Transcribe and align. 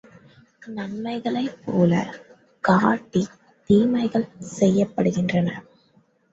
நன்மைகளைப்போலக் 0.67 2.17
காட்டித் 2.63 3.37
தீமைகள் 3.69 4.27
செயல்படுகின்றன. 4.59 5.47